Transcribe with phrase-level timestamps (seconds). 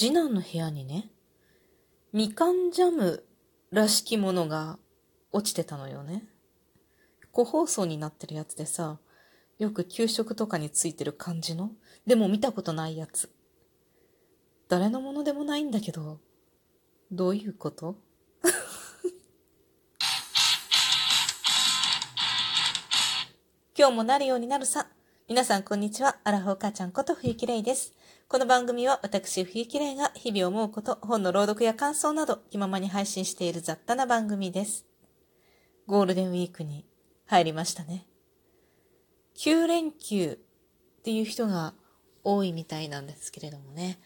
[0.00, 1.10] 次男の部屋にね、
[2.14, 3.22] みかんジャム
[3.70, 4.78] らしきものが
[5.30, 6.24] 落ちてたのよね。
[7.32, 8.98] 個包装になってるやつでさ、
[9.58, 11.72] よく給食とかについてる感じの、
[12.06, 13.30] でも見たことないやつ。
[14.70, 16.18] 誰のものでもないんだけど、
[17.12, 17.96] どういうこと？
[23.76, 24.86] 今日もなるようになるさ。
[25.28, 26.16] 皆さんこんにちは。
[26.24, 27.92] アラフォー母ちゃんこと冬木玲です。
[28.30, 34.86] この番組は私冬木玲が日々思うこと、本の朗読や感想など気ままに配信している雑多な番組です。
[35.88, 36.86] ゴールデンウィークに
[37.26, 38.06] 入りましたね。
[39.36, 40.38] 9連休
[41.00, 41.74] っていう人が
[42.22, 43.98] 多いみたいなんですけれどもね。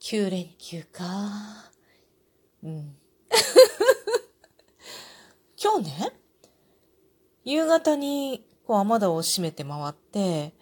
[0.00, 1.72] 9連休か。
[2.62, 2.94] うん。
[5.56, 6.12] 今日ね、
[7.42, 10.52] 夕方にこう雨戸を閉めて回って、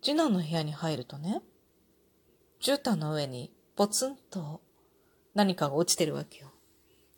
[0.00, 1.42] 次男の部屋に入るとね、
[2.62, 4.60] 絨毯の上にポツンと
[5.34, 6.52] 何かが落ちてるわけよ。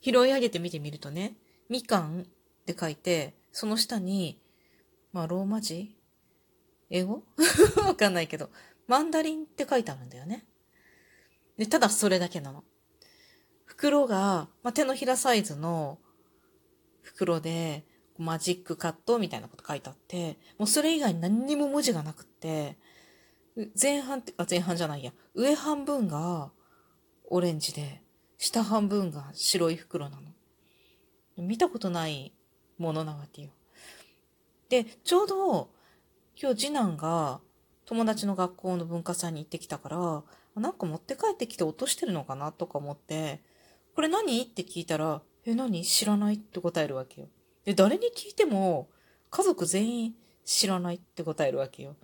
[0.01, 1.37] 拾い上げて見てみるとね、
[1.69, 2.25] みかんっ
[2.67, 4.41] て書いて、その下に、
[5.13, 5.97] まあ、ローマ字？
[6.91, 7.25] 英語？
[7.87, 8.51] わかんないけど、
[8.87, 10.47] マンダリンって書いてあるんだよね。
[11.59, 12.65] で、ただそれだけなの。
[13.65, 15.99] 袋が、まあ、手のひらサイズの
[17.03, 17.85] 袋で、
[18.17, 22.79] マジックカットみたいなこと書いてあって、もうそれ以外に何にも文字がなくって、
[23.81, 25.13] 前半って、あ、前半じゃないや。
[25.35, 26.51] 上半分が
[27.31, 28.03] オレンジで、
[28.37, 30.29] 下半分が白い袋なの。
[31.37, 32.33] 見たことない
[32.79, 33.51] ものなわけよ。
[34.69, 35.71] で、ちょうど
[36.41, 37.41] 今日次男が
[37.85, 43.41] 友達の学校の文化祭に行ってきたから、なんか持って帰ってきて落としてるのかなとか思って、
[43.95, 44.43] これ何？
[44.43, 45.85] って聞いたら、え、何？
[45.85, 47.29] 知らないって答えるわけよ。
[47.65, 48.89] で、誰に聞いても、
[49.31, 51.97] 家族全員知らないって答えるわけよ。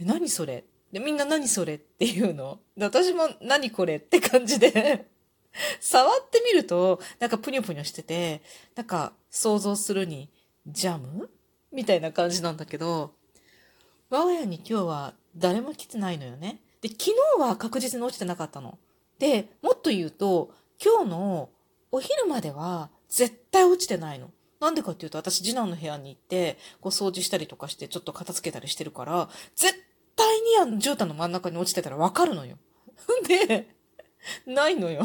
[0.00, 0.64] え、何それ？
[0.96, 2.58] で、みんな何それっていうの？
[2.74, 5.06] で、私も何これって感じで
[5.78, 8.40] 触ってみると、なんかぷにょぷにょしてて、
[8.74, 10.30] なんか想像するに、
[10.66, 11.28] ジャム？
[11.70, 13.12] みたいな感じなんだけど、
[14.08, 16.62] 我が家に今日は誰も来てないのよね。
[16.80, 18.78] で、昨日は確実に落ちてなかったの。
[19.18, 21.50] で、もっと言うと、今日の
[21.92, 24.30] お昼までは絶対落ちてないの。
[24.60, 29.74] なんでかっていうと、私次男の部屋に行って、こう掃除したりとかして、ちょっと片付けたりしてるから、絶
[30.16, 32.58] 対にあの絨毯の真ん中に落ちてたらわかるのよ。
[33.28, 33.68] で、
[34.46, 35.04] ないのよ。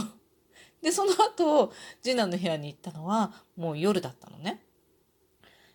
[0.81, 4.65] で、その後、次男の部屋に行ったのは、もう夜だったのね。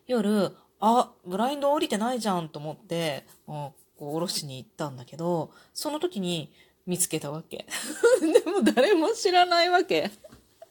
[0.07, 6.53] 夜、あ、ブラインド降りてないじゃんと思って、こう、下ろしに行ったんだけど、その時に
[6.87, 7.67] 見つけたわけ。
[8.21, 10.11] でも誰も知らないわけ。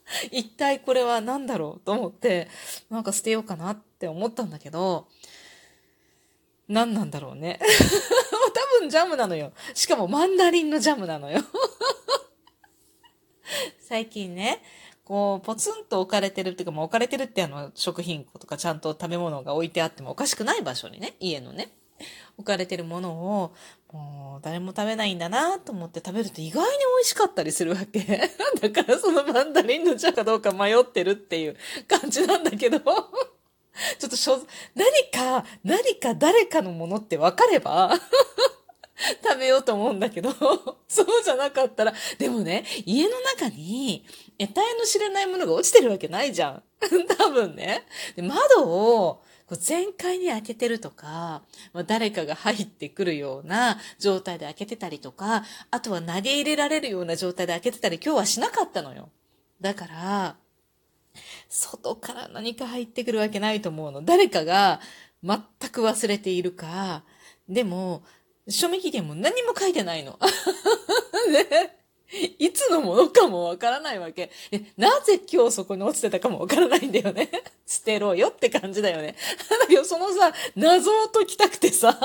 [0.32, 2.47] 一体これは何だろうと思って、
[2.90, 5.08] なんか捨てようかなって思ったんだけど、
[6.68, 7.59] 何なんだろうね。
[8.90, 9.51] ジャムなのよ。
[9.73, 11.41] しかもマンダリンのジャムなのよ。
[13.79, 14.62] 最近ね、
[15.03, 21.72] こう、ポツンと置かれてるっていうか、もう置かれてるってあの、食品とかちゃんと食べ物が置いてあってもおかしくない場所にね、家のね、
[22.38, 23.53] 置かれてるものを、
[23.94, 28.00] もう誰も食べないんだなと思って食べると意外に美味しかったりするわけ。
[28.62, 31.56] だからそのマンダリンの茶かどうか迷ってるっていう
[31.88, 32.79] 感じなんだけど、
[34.00, 34.41] ちょっとしょ、
[34.73, 37.91] 何か、何か誰かのものって分かれば
[39.23, 40.31] 食べようと思うんだけど、
[40.88, 44.06] そうじゃなかったら、でもね、家の中に、
[44.38, 46.63] 得体の知れないものが落ちてるわけないじゃん。
[47.17, 47.85] 多分ね。
[48.16, 59.09] で窓を、こう全開に開けてるとか、まあ、誰かが入ってくるような状態で開けてたりとか、あとは投げ入れられるような状態で開けてたり今日はしなかったのよ。
[59.61, 60.38] だから、
[61.50, 64.01] 外から何か入ってくるわけないと思うの。
[64.01, 64.81] 誰かが
[65.23, 65.39] 全
[65.72, 67.03] く忘れているか、
[67.47, 68.03] でも、
[68.47, 70.19] 賞味期限も何も書いてないの。
[71.31, 71.78] ね、
[72.38, 74.31] いつのものかもわからないわけ。
[74.78, 77.29] なぜ今日そこに落ちてたかもわからないんだよね。
[77.66, 79.16] 捨てろよって感じだよね。
[79.59, 81.97] だけどそのさ、謎を解きたくてさ。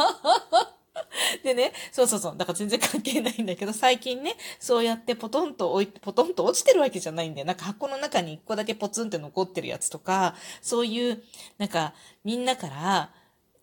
[1.42, 2.36] でね、そうそうそう。
[2.36, 7.46] だから全然関係ないんだけど、最近ね、そうやってポトンと置い、ポトンと落ちてるわけじゃないんだよ。
[7.46, 11.22] なんか箱の中に一個だけポツンって残ってるやつとか、そういう、
[11.58, 11.94] なんか、
[12.24, 13.10] みんなから、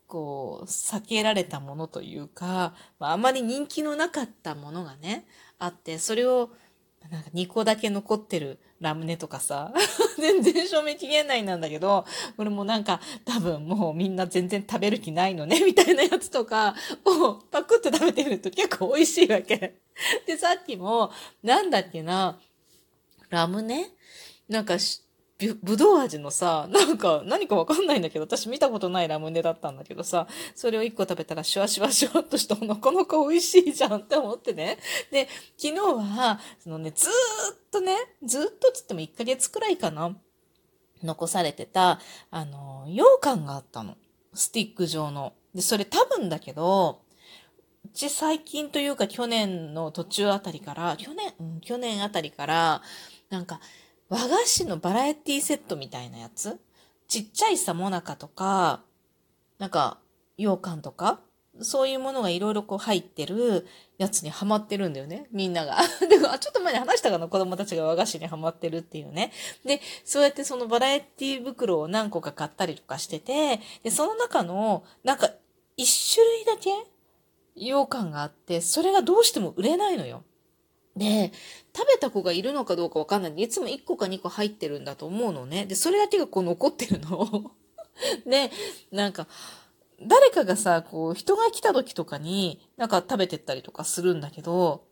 [0.07, 5.25] こう、避けられたものというか、まあ、あまり人気のなかったものがね、
[5.59, 6.49] あって、それを、
[7.11, 9.73] なんか2個だけ残ってるラムネとかさ、
[10.17, 12.05] 全然賞味期限内なんだけど、
[12.35, 16.75] これもなんか多分もうみんな全然食べる気ないのね、 みたいなやつとか
[17.05, 19.79] をパクって食べてみると結構美味しいわけ。
[20.25, 21.11] で、さっきも、
[21.43, 22.39] なんだっけな、
[23.29, 23.89] ラムネ？
[24.47, 24.75] なんか
[25.39, 34.79] ぶどう味のさ、なんか、何かわかんないんだけど、私見たことないラムネだったんだけどさ、それを一個食べたらシュワシュワシュワっとしたなかなか美味しいじゃんって思ってね。
[35.11, 37.11] で、昨日は、そのね、ずー
[37.53, 40.15] っとね、ずーっとつっても1ヶ月くらいかな、
[41.03, 41.99] 残されてた、
[42.31, 43.95] あの、羊羹があったの。
[44.33, 45.33] スティック状の。
[45.53, 47.01] で、それ多分だけど、
[47.85, 52.81] うち最近というか去年の途中あたりから、去年、うん、去年あたりから、
[53.29, 53.59] なんか、
[54.09, 56.59] 和菓子のバラエティセットみたいなやつ？
[57.07, 58.81] ちっちゃいさもなかとか、
[59.59, 59.97] なんか、
[60.37, 61.19] 羊羹とか、
[61.59, 63.65] そういうものがいろいろこう入ってる
[63.97, 65.27] やつにハマってるんだよね。
[65.31, 65.77] みんなが。
[66.07, 69.31] でも、ちょっと前に話したかな子供たちが和菓子にハマってるっていうね。
[69.65, 75.31] で、そうやってそのバラエティ袋を何個か買ったりとかしてて、で、その中の、なんか、
[75.75, 76.71] 一種類だけ
[77.55, 80.23] 羊羹があって、それがどうしても売れないのよ。
[80.97, 81.31] で、
[81.75, 85.65] 食べた子がいるのかどうかわかんないんで、いつも1個か2個入ってるんだと思うのね。
[85.65, 87.51] で、それだけがこう残ってるの。
[88.25, 88.51] で、
[88.91, 89.27] なんか、
[90.01, 94.85] 誰かがさ、こう、人が来た時とかに、なんか食べてったりとかするんだけど、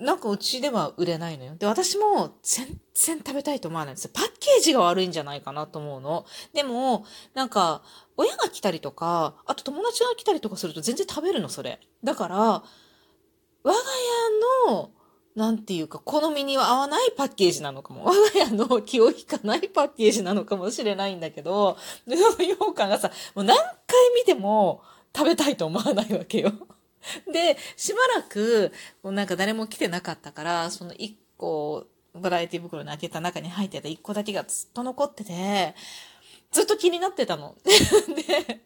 [0.00, 1.54] なんかうちでは売れないのよ。
[1.56, 4.10] で、私も全然食べたいと思わないんですよ。
[4.14, 6.24] パッケージが悪いんじゃないかなと思うの。
[6.54, 7.82] でも、なんか、
[8.16, 11.80] 親が来たりとか、あと友達が来たりとかすると全然食べるの、それ。
[12.02, 12.62] だから、我
[13.64, 14.90] が家の
[15.36, 18.04] なんていうか、好みには合わないパッケージなのかも。
[18.04, 23.66] 我が家の気を引かないパッケージなのかもしれないんだけど、で、その羊羹がさ、もう何回
[24.16, 24.82] 見ても
[25.16, 26.52] 食べたいと思わないわけよ。
[27.32, 28.72] で、しばらく、
[29.02, 35.74] もうなんか誰も来てなかったから、その一個、バラエティ袋に開けた中に入ってた一個だけがずっと残ってて、
[36.50, 37.56] ずっと気になってたの。
[37.64, 38.60] で、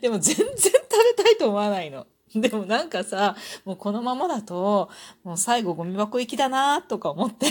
[0.00, 0.70] でも全然食
[1.16, 2.06] べたいと思わないの。
[2.36, 4.90] でもなんかさ、もうこのままだと、
[5.22, 7.46] もう最後ゴミ箱行きだなとか思って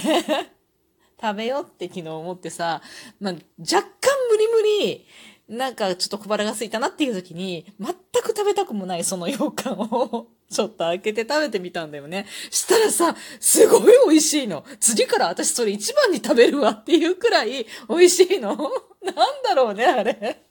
[1.21, 2.81] 食べようって昨日思ってさ、
[3.19, 3.89] まあ、若干
[4.29, 5.07] 無理無理、
[5.47, 7.93] なんかちょっと小腹が空いたなっていう時に、全
[8.23, 12.25] く食べたくもないその羊羹を ちょっと開けて食べてみたんだよね。
[12.49, 14.65] したらさ、すごい美味しいの。
[14.79, 18.55] 次から私それ一番に食べるわっていうくらい美味しいの。
[19.03, 20.50] なんだろうね、あれ。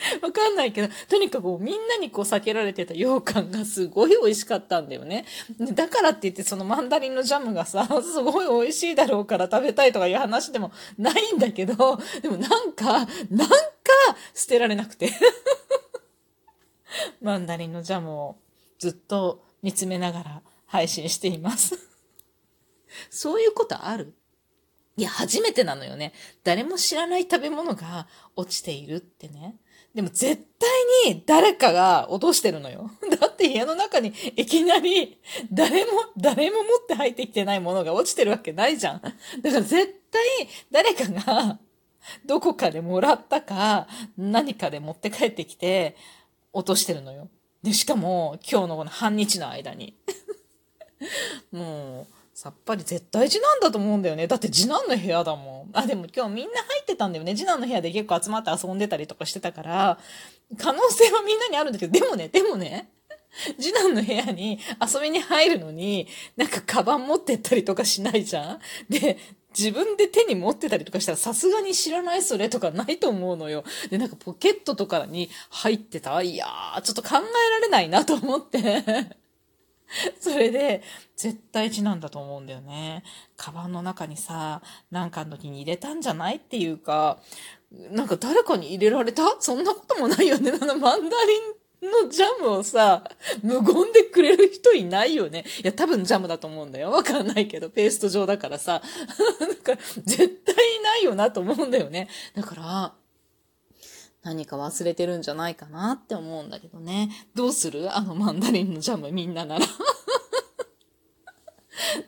[0.22, 5.26] わかんないけど、とにかくみんなにこう避けられてた羊羹がすごい美味しかったんだよね。
[5.58, 13.56] だからって言ってそのマンダリンのジャムがさ、 すごい美味しいだろうから食べたいとかいう話でもないんだけど、でもなんか、なんか
[14.34, 15.12] 捨てられなくて。
[17.20, 18.36] マンダリンのジャムを
[18.78, 21.78] ずっと見つめながら配信しています。
[23.10, 24.14] そういうことある？
[24.96, 26.12] いや、初めてなのよね。
[26.44, 28.06] 誰も知らない食べ物が
[28.36, 29.56] 落ちているってね。
[29.94, 32.90] でも絶対に誰かが落としてるのよ。
[33.20, 35.18] だって部屋の中にいきなり
[35.52, 39.00] 誰も、誰も持って入ってきてないものが落ちてるわけないじゃん。
[39.00, 40.22] だから絶対
[40.70, 41.58] 誰かが
[42.24, 45.96] どこかでもらったか何かで持って帰ってきて
[46.52, 47.28] 落としてるのよ。
[47.62, 49.96] で、しかも今日のこの半日の間に。
[51.52, 52.06] もう、
[52.40, 54.26] さっぱり絶対次男だと思うんだよね。
[54.26, 55.76] だって次男の部屋だもん。
[55.76, 57.36] あ、でも今日みんな入ってたんだよね。
[57.36, 59.98] 次男の部屋で結構集まって遊んでたりとかしてたから、
[60.56, 62.88] 可能性はみんなにあるんだけど、でもね、でもね、
[63.60, 66.08] 次男の部屋に遊びに入るのに、
[66.38, 68.58] なんかカバン持ってったりとかしないじゃん
[68.88, 69.18] で、
[69.54, 73.64] 自分で手に持ってたりとかしたらさすがに知らないそれとかないと思うのよ。
[73.90, 79.18] で、なんかポケットとかに入ってたいやー、ちょっと考えられないなと思って
[80.20, 80.82] それで、
[81.16, 83.02] 絶対字なんだと思うんだよね。
[83.36, 87.18] カバンの中にさ、なんかの時に入れたんじゃないっていうか、
[87.70, 89.22] なんか誰かに入れられた？
[89.40, 90.52] そんなこともないよね。
[90.60, 91.16] あのマンダ
[91.82, 93.04] リンのジャムをさ、
[93.42, 95.44] 無言でくれる人いないよね。
[95.62, 96.90] いや、多分ジャムだと思うんだよ。
[96.90, 98.82] わかんないけど、ペースト状だからさ。
[99.64, 102.08] だか、絶対いないよなと思うんだよね。
[102.34, 102.94] だから、
[104.22, 107.10] 何か忘れてるんじゃないかなって思うんだけどね。
[107.34, 107.96] どうする？
[107.96, 109.66] あのマンダリンのジャムみんななら。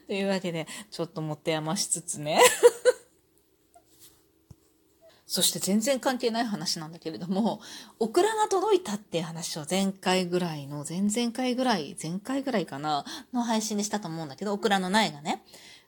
[0.06, 2.40] というわけで、ちょっと持って余しつつね。
[5.26, 7.62] そして全然関係ない話なんだけれども、
[7.98, 15.42] オクラが届いたっていう話を前回ぐらいの、前々回ぐらい、前回ぐらいかな、の配信でしたと思うんだけど、オクラの苗がね、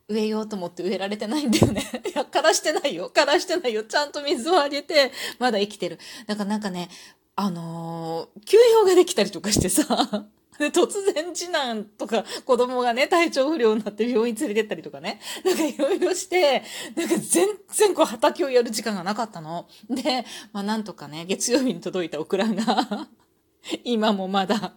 [0.09, 1.83] 植えようと思って植えられてないんだよね。
[2.07, 3.11] いや、枯らしてないよ。
[3.13, 3.85] 枯らしてないよ。
[3.85, 5.99] ちゃんと水をあげて、まだ生きてる。
[6.27, 6.91] だからなんかね、
[7.37, 9.85] あのー、休養ができたりとかしてさ、
[10.59, 15.21] で、突然次男とか子供がね、体調不良になって病院連れてったりとかね。
[15.45, 16.63] なんかいろいろして、
[16.95, 19.67] なんか全然こう畑をやる時間がなかったの。
[19.89, 23.09] で、まあなんとかね、月曜日に届いたオクラが
[23.83, 24.75] 今もまだ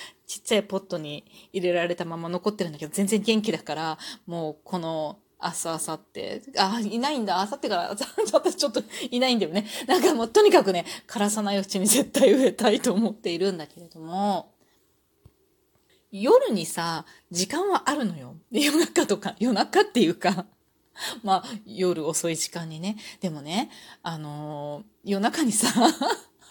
[0.26, 6.58] ちっちゃいポットに入れられたまま残ってるんだけど、全然元気だから、もうこの明日、明後日。
[6.58, 7.36] あ、いないんだ。
[7.36, 7.90] 明後日から、
[8.32, 9.66] 私ちょっといないんだよね。
[9.86, 14.52] なんかもうとにかくね、枯らさないうちに絶対植えたいと思っているんだけれども、
[16.12, 18.36] 夜にさ、時間はあるのよ。
[18.50, 20.46] 夜中とか、夜中っていうか、
[21.22, 22.96] まあ、夜遅い時間にね。
[23.20, 23.70] でもね、
[24.02, 25.68] あのー、夜中にさ、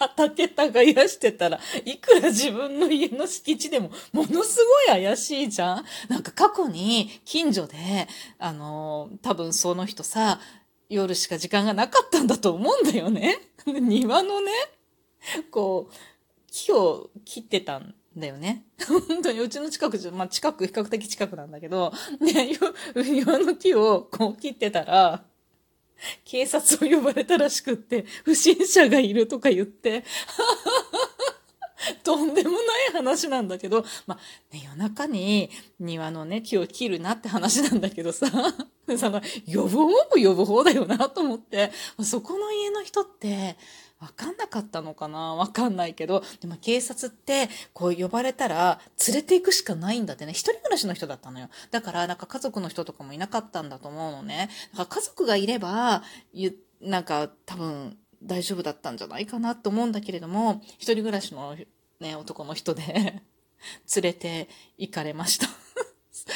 [0.08, 5.84] 畑耕してたらいくら自分の家の敷地でもものすごい怪しいじゃん？
[6.08, 7.76] なんか過去に近所で、
[8.38, 10.40] あの、多分その人さ、
[10.88, 13.38] 夜しか時間がなかったんだと思うんだよね。
[13.66, 14.50] 庭のね、
[15.50, 15.94] こう、
[16.50, 18.64] 木を切ってたんだよね。
[19.08, 22.50] 本当にうちの近くじゃ、まあ近く、比較的近くなんだけど、で、
[23.02, 25.24] 庭の木をこう切ってたら、
[26.24, 30.04] 警察を呼ばれたらしくって、不審者がいるとか言って、
[32.04, 32.60] とんでもない
[32.92, 38.26] 話なんだけど、まあ、ね、夜中に庭のね、木を切るなって話なんだけどさ、
[38.98, 39.20] その、
[39.52, 41.72] 呼ぶ方も呼ぶ方だよなと思って、
[42.04, 43.56] そこの家の人って、
[44.02, 45.36] わかんなかったのかな？
[45.36, 50.32] わかんないけど、でも警察って、こう呼ばれたら、連れて行くしかないんだってね。
[50.32, 51.48] 一人暮らしの人だったのよ。
[51.70, 54.50] だから、なんか家族の人とかもいなかったんだと思うのね。
[54.72, 56.02] だから家族がいれば、
[56.80, 61.56] なんか多分大丈夫だったんじゃないかなと思うんだけれども、一人暮らしの
[62.00, 62.82] ね、男の人で
[63.94, 65.46] 連れて行かれました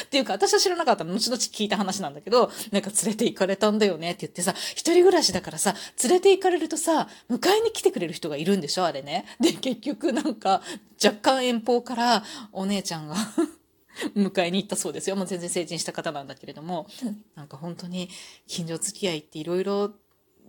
[0.04, 1.12] っていうか、私は知らなかったの。
[1.12, 8.86] 後々聞いた話なんだけど、なんか連れて行かれたんだよねって言ってさ、一人暮らしだからさ、連れて行かれるとさ、迎えに来てくれる人がいるんでしょ？
[8.86, 9.26] あれね。
[9.40, 10.62] で、結局なんか、
[11.02, 13.16] 若干遠方からお姉ちゃんが
[14.16, 15.16] 迎えに行ったそうですよ。
[15.16, 16.86] もう全然成人した方なんだけれども、
[17.34, 18.08] なんか本当に
[18.46, 19.92] 近所付き合いっていろいろ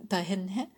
[0.08, 0.70] 大変ね。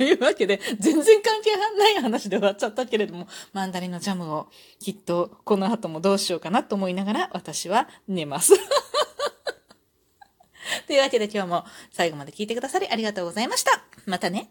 [0.00, 8.54] というわけで、全然関係ない話で終わっちゃったけれども、マンダリンのジャムをきっとこの後もどうしようかなと思いながら私は寝ます。
[10.86, 13.84] というわけで今日も最後まで聞いてくださりありがとうございました。
[14.06, 14.50] またね。